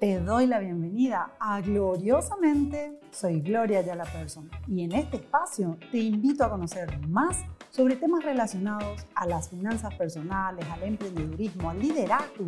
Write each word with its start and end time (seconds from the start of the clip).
Te 0.00 0.18
doy 0.18 0.46
la 0.46 0.60
bienvenida 0.60 1.36
a 1.38 1.60
Gloriosamente. 1.60 2.98
Soy 3.10 3.42
Gloria 3.42 3.82
Yala 3.82 4.04
Person 4.04 4.48
y 4.66 4.84
en 4.84 4.92
este 4.92 5.18
espacio 5.18 5.76
te 5.92 5.98
invito 5.98 6.42
a 6.42 6.48
conocer 6.48 6.88
más 7.06 7.44
sobre 7.68 7.96
temas 7.96 8.24
relacionados 8.24 9.06
a 9.14 9.26
las 9.26 9.50
finanzas 9.50 9.94
personales, 9.96 10.64
al 10.70 10.84
emprendedurismo, 10.84 11.68
al 11.68 11.80
liderazgo 11.80 12.46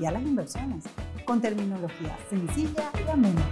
y 0.00 0.06
a 0.06 0.10
las 0.10 0.22
inversiones, 0.22 0.86
con 1.24 1.40
terminología 1.40 2.18
sencilla 2.28 2.90
y 3.06 3.08
amena. 3.08 3.48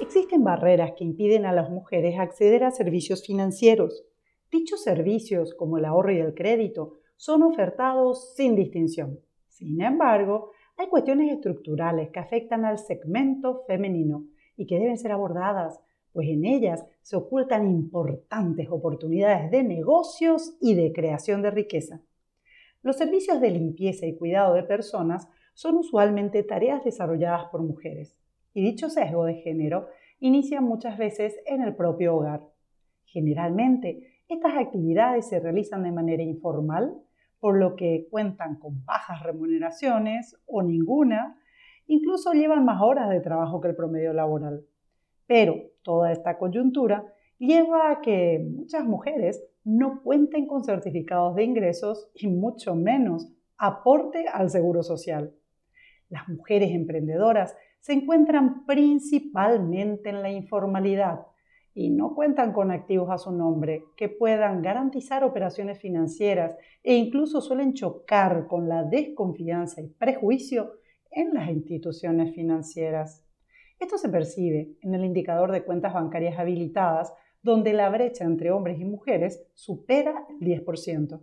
Existen 0.00 0.42
barreras 0.42 0.90
que 0.98 1.04
impiden 1.04 1.46
a 1.46 1.52
las 1.52 1.70
mujeres 1.70 2.18
acceder 2.18 2.64
a 2.64 2.72
servicios 2.72 3.24
financieros. 3.24 4.02
Dichos 4.50 4.82
servicios, 4.82 5.54
como 5.54 5.78
el 5.78 5.84
ahorro 5.84 6.10
y 6.10 6.18
el 6.18 6.34
crédito, 6.34 6.94
son 7.14 7.44
ofertados 7.44 8.34
sin 8.34 8.56
distinción. 8.56 9.20
Sin 9.46 9.80
embargo, 9.80 10.50
hay 10.76 10.88
cuestiones 10.88 11.32
estructurales 11.32 12.10
que 12.10 12.20
afectan 12.20 12.64
al 12.64 12.78
segmento 12.78 13.64
femenino 13.66 14.26
y 14.56 14.66
que 14.66 14.78
deben 14.78 14.98
ser 14.98 15.12
abordadas, 15.12 15.80
pues 16.12 16.28
en 16.28 16.44
ellas 16.44 16.84
se 17.02 17.16
ocultan 17.16 17.68
importantes 17.68 18.68
oportunidades 18.70 19.50
de 19.50 19.62
negocios 19.62 20.56
y 20.60 20.74
de 20.74 20.92
creación 20.92 21.42
de 21.42 21.50
riqueza. 21.50 22.00
Los 22.82 22.96
servicios 22.96 23.40
de 23.40 23.50
limpieza 23.50 24.06
y 24.06 24.16
cuidado 24.16 24.54
de 24.54 24.62
personas 24.62 25.28
son 25.54 25.76
usualmente 25.76 26.42
tareas 26.42 26.84
desarrolladas 26.84 27.46
por 27.46 27.62
mujeres, 27.62 28.16
y 28.52 28.62
dicho 28.62 28.90
sesgo 28.90 29.24
de 29.24 29.34
género 29.34 29.88
inicia 30.20 30.60
muchas 30.60 30.98
veces 30.98 31.36
en 31.46 31.62
el 31.62 31.74
propio 31.74 32.16
hogar. 32.16 32.42
Generalmente, 33.04 34.20
estas 34.28 34.54
actividades 34.56 35.28
se 35.28 35.40
realizan 35.40 35.82
de 35.82 35.92
manera 35.92 36.22
informal 36.22 36.94
por 37.44 37.58
lo 37.58 37.76
que 37.76 38.08
cuentan 38.10 38.54
con 38.58 38.86
bajas 38.86 39.22
remuneraciones 39.22 40.34
o 40.46 40.62
ninguna, 40.62 41.38
incluso 41.86 42.32
llevan 42.32 42.64
más 42.64 42.80
horas 42.80 43.10
de 43.10 43.20
trabajo 43.20 43.60
que 43.60 43.68
el 43.68 43.76
promedio 43.76 44.14
laboral. 44.14 44.64
Pero 45.26 45.56
toda 45.82 46.10
esta 46.10 46.38
coyuntura 46.38 47.04
lleva 47.36 47.90
a 47.90 48.00
que 48.00 48.42
muchas 48.50 48.86
mujeres 48.86 49.44
no 49.62 50.00
cuenten 50.02 50.46
con 50.46 50.64
certificados 50.64 51.34
de 51.34 51.44
ingresos 51.44 52.10
y 52.14 52.28
mucho 52.28 52.74
menos 52.76 53.30
aporte 53.58 54.24
al 54.26 54.48
seguro 54.48 54.82
social. 54.82 55.34
Las 56.08 56.26
mujeres 56.30 56.70
emprendedoras 56.70 57.54
se 57.78 57.92
encuentran 57.92 58.64
principalmente 58.64 60.08
en 60.08 60.22
la 60.22 60.30
informalidad, 60.30 61.26
y 61.74 61.90
no 61.90 62.14
cuentan 62.14 62.52
con 62.52 62.70
activos 62.70 63.10
a 63.10 63.18
su 63.18 63.32
nombre 63.32 63.84
que 63.96 64.08
puedan 64.08 64.62
garantizar 64.62 65.24
operaciones 65.24 65.80
financieras 65.80 66.56
e 66.84 66.94
incluso 66.94 67.40
suelen 67.40 67.74
chocar 67.74 68.46
con 68.46 68.68
la 68.68 68.84
desconfianza 68.84 69.80
y 69.82 69.88
prejuicio 69.88 70.74
en 71.10 71.34
las 71.34 71.50
instituciones 71.50 72.32
financieras. 72.32 73.26
Esto 73.80 73.98
se 73.98 74.08
percibe 74.08 74.76
en 74.82 74.94
el 74.94 75.04
indicador 75.04 75.50
de 75.50 75.64
cuentas 75.64 75.92
bancarias 75.92 76.38
habilitadas, 76.38 77.12
donde 77.42 77.72
la 77.72 77.90
brecha 77.90 78.24
entre 78.24 78.52
hombres 78.52 78.78
y 78.78 78.84
mujeres 78.84 79.44
supera 79.54 80.26
el 80.40 80.64
10%. 80.64 81.20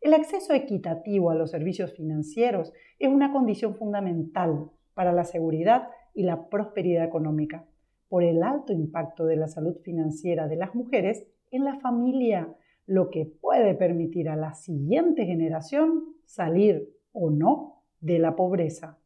El 0.00 0.14
acceso 0.14 0.54
equitativo 0.54 1.30
a 1.30 1.34
los 1.34 1.50
servicios 1.50 1.92
financieros 1.92 2.72
es 3.00 3.08
una 3.08 3.32
condición 3.32 3.74
fundamental 3.74 4.70
para 4.94 5.12
la 5.12 5.24
seguridad 5.24 5.88
y 6.14 6.22
la 6.22 6.48
prosperidad 6.48 7.04
económica 7.04 7.66
por 8.08 8.24
el 8.24 8.42
alto 8.42 8.72
impacto 8.72 9.26
de 9.26 9.36
la 9.36 9.48
salud 9.48 9.76
financiera 9.82 10.48
de 10.48 10.56
las 10.56 10.74
mujeres 10.74 11.26
en 11.50 11.64
la 11.64 11.78
familia, 11.80 12.54
lo 12.86 13.10
que 13.10 13.26
puede 13.26 13.74
permitir 13.74 14.28
a 14.28 14.36
la 14.36 14.54
siguiente 14.54 15.26
generación 15.26 16.16
salir 16.24 16.88
o 17.12 17.30
no 17.30 17.84
de 18.00 18.18
la 18.18 18.34
pobreza. 18.34 18.98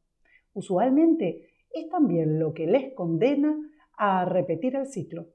Usualmente 0.52 1.48
es 1.72 1.88
también 1.88 2.38
lo 2.38 2.52
que 2.52 2.66
les 2.66 2.94
condena 2.94 3.56
a 3.96 4.24
repetir 4.24 4.76
el 4.76 4.86
ciclo. 4.86 5.28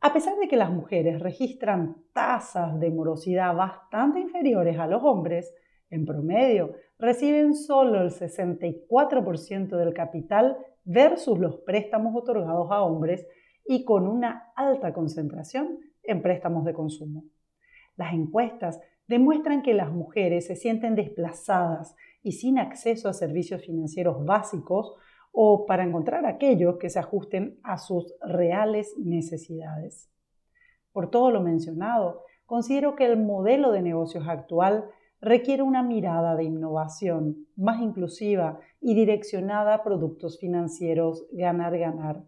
A 0.00 0.12
pesar 0.12 0.38
de 0.38 0.48
que 0.48 0.56
las 0.56 0.70
mujeres 0.70 1.20
registran 1.20 1.96
tasas 2.12 2.78
de 2.80 2.90
morosidad 2.90 3.54
bastante 3.54 4.20
inferiores 4.20 4.78
a 4.78 4.86
los 4.86 5.02
hombres, 5.02 5.54
en 5.90 6.06
promedio 6.06 6.74
reciben 6.98 7.54
solo 7.54 8.00
el 8.00 8.10
64% 8.10 9.76
del 9.76 9.92
capital 9.92 10.56
versus 10.84 11.38
los 11.38 11.56
préstamos 11.58 12.14
otorgados 12.16 12.70
a 12.70 12.82
hombres 12.82 13.26
y 13.66 13.84
con 13.84 14.06
una 14.06 14.52
alta 14.56 14.92
concentración 14.92 15.78
en 16.02 16.22
préstamos 16.22 16.64
de 16.64 16.72
consumo. 16.72 17.24
Las 17.96 18.14
encuestas 18.14 18.80
demuestran 19.06 19.62
que 19.62 19.74
las 19.74 19.92
mujeres 19.92 20.46
se 20.46 20.56
sienten 20.56 20.94
desplazadas 20.94 21.94
y 22.22 22.32
sin 22.32 22.58
acceso 22.58 23.08
a 23.08 23.12
servicios 23.12 23.62
financieros 23.64 24.24
básicos 24.24 24.94
o 25.32 25.66
para 25.66 25.84
encontrar 25.84 26.26
aquellos 26.26 26.78
que 26.78 26.90
se 26.90 26.98
ajusten 26.98 27.58
a 27.62 27.78
sus 27.78 28.14
reales 28.20 28.94
necesidades. 28.98 30.10
Por 30.92 31.10
todo 31.10 31.30
lo 31.30 31.40
mencionado, 31.40 32.24
considero 32.46 32.96
que 32.96 33.06
el 33.06 33.16
modelo 33.16 33.70
de 33.70 33.82
negocios 33.82 34.26
actual 34.28 34.90
requiere 35.20 35.62
una 35.62 35.82
mirada 35.82 36.34
de 36.34 36.44
innovación 36.44 37.46
más 37.56 37.80
inclusiva 37.80 38.58
y 38.80 38.94
direccionada 38.94 39.74
a 39.74 39.82
productos 39.82 40.38
financieros 40.38 41.26
ganar-ganar. 41.32 42.24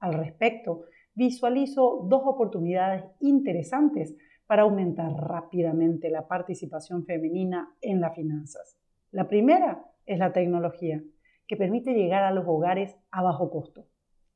Al 0.00 0.14
respecto, 0.14 0.84
visualizo 1.14 2.06
dos 2.08 2.22
oportunidades 2.24 3.04
interesantes 3.20 4.16
para 4.46 4.62
aumentar 4.62 5.12
rápidamente 5.12 6.10
la 6.10 6.26
participación 6.26 7.04
femenina 7.04 7.74
en 7.80 8.00
las 8.00 8.14
finanzas. 8.14 8.76
La 9.10 9.28
primera 9.28 9.84
es 10.04 10.18
la 10.18 10.32
tecnología, 10.32 11.02
que 11.46 11.56
permite 11.56 11.94
llegar 11.94 12.24
a 12.24 12.32
los 12.32 12.44
hogares 12.46 12.96
a 13.10 13.22
bajo 13.22 13.50
costo. 13.50 13.86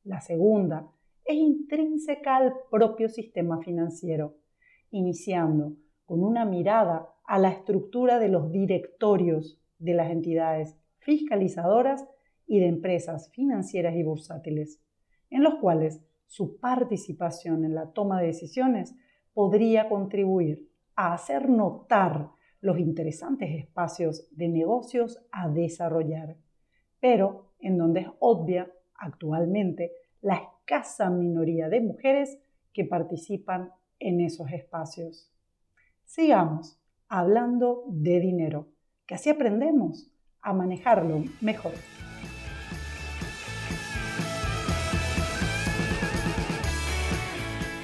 La 0.05 0.21
segunda 0.21 0.87
es 1.25 1.37
intrínseca 1.37 2.37
al 2.37 2.55
propio 2.71 3.09
sistema 3.09 3.59
financiero, 3.61 4.37
iniciando 4.91 5.73
con 6.07 6.23
una 6.23 6.45
mirada 6.45 7.13
a 7.25 7.39
la 7.39 7.51
estructura 7.51 8.19
de 8.19 8.29
los 8.29 8.51
directorios 8.51 9.61
de 9.79 9.95
las 9.95 10.11
entidades 10.11 10.79
fiscalizadoras 11.01 12.09
y 12.47 12.61
de 12.61 12.69
empresas 12.69 13.31
financieras 13.33 13.95
y 13.97 14.03
bursátiles, 14.03 14.81
en 15.31 15.43
los 15.43 15.57
cuales 15.57 16.01
su 16.27 16.59
participación 16.59 17.65
en 17.65 17.75
la 17.75 17.93
toma 17.93 18.21
de 18.21 18.29
decisiones 18.29 18.95
podría 19.35 19.89
contribuir 19.89 20.69
a 20.95 21.13
hacer 21.13 21.49
notar 21.49 22.31
los 22.61 22.79
interesantes 22.79 23.51
espacios 23.51 24.29
de 24.31 24.49
negocios 24.49 25.25
a 25.31 25.49
desarrollar, 25.49 26.37
pero 27.01 27.53
en 27.61 27.77
donde 27.77 28.01
es 28.01 28.09
obvia 28.21 28.71
actualmente 28.95 29.93
la 30.23 30.37
escasa 30.37 31.11
minoría 31.11 31.69
de 31.69 31.81
mujeres 31.81 32.39
que 32.73 32.85
participan 32.85 33.73
en 33.99 34.21
esos 34.21 34.51
espacios. 34.53 35.31
Sigamos 36.07 36.81
hablando 37.09 37.83
de 37.89 38.21
dinero, 38.21 38.69
que 39.07 39.17
así 39.17 39.29
aprendemos 39.29 40.09
a 40.41 40.53
manejarlo 40.53 41.25
mejor. 41.41 41.73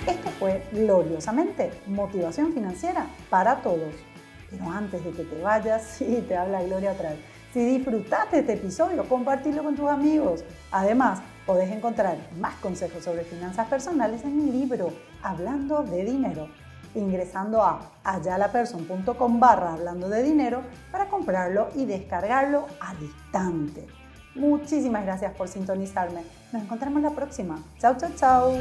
Esto 0.07 0.29
fue 0.39 0.63
gloriosamente 0.73 1.73
motivación 1.89 2.53
financiera 2.53 3.09
para 3.29 3.61
todos. 3.61 3.93
Pero 4.49 4.71
antes 4.71 5.05
de 5.05 5.11
que 5.11 5.25
te 5.25 5.43
vayas, 5.43 5.83
sí, 5.99 6.25
te 6.27 6.37
habla 6.37 6.63
Gloria 6.63 6.93
atrás. 6.93 7.17
Si 7.53 7.59
disfrutaste 7.59 8.39
este 8.39 8.53
episodio, 8.53 9.07
compartirlo 9.09 9.65
con 9.65 9.75
tus 9.75 9.91
amigos. 9.91 10.45
Además, 10.71 11.21
podés 11.45 11.73
encontrar 11.73 12.17
más 12.39 12.55
consejos 12.61 13.03
sobre 13.03 13.25
finanzas 13.25 13.67
personales 13.69 14.23
en 14.23 14.37
mi 14.37 14.53
libro, 14.53 14.93
Hablando 15.23 15.83
de 15.83 16.05
Dinero 16.05 16.62
ingresando 16.95 17.63
a 17.63 17.81
ayalaperson.com 18.05 19.41
barra 19.41 19.75
hablando 19.75 20.09
de 20.09 20.23
dinero 20.23 20.63
para 20.91 21.09
comprarlo 21.09 21.69
y 21.75 21.85
descargarlo 21.85 22.67
al 22.81 23.03
instante. 23.03 23.87
Muchísimas 24.35 25.05
gracias 25.05 25.35
por 25.35 25.49
sintonizarme. 25.49 26.23
Nos 26.53 26.63
encontramos 26.63 27.03
la 27.03 27.11
próxima. 27.11 27.63
Chao, 27.79 27.97
chao, 27.97 28.11
chao. 28.17 28.53